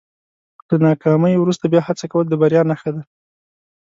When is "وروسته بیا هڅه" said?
1.37-2.05